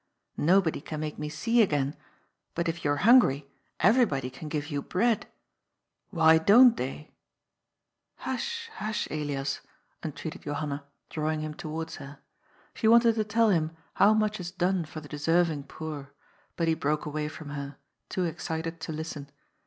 [0.37, 1.95] Nobody can make me see again,
[2.55, 3.47] but if you're hungry,
[3.79, 5.27] every body can give you bread.
[6.09, 7.13] Why don't they?""
[8.25, 9.61] Hush, hush, Elias,"
[10.03, 12.17] entreated Johanna drawing him towards her.
[12.73, 16.13] She wanted to tell him how much is done for the deserving poor,
[16.55, 17.77] but he broke away from her,
[18.09, 19.29] too excited to listen.